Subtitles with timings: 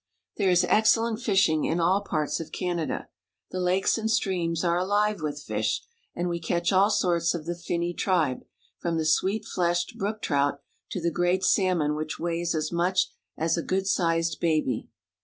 [0.37, 3.09] There is excellent fishing in all parts of Canada.
[3.51, 5.83] The lakes and streams are alive with fish,
[6.15, 8.43] and we catch all sorts of the finny tribe,
[8.79, 13.57] from the sweet fleshed brook trout to the great salmon which weighs as much as
[13.57, 14.89] a good sized baby.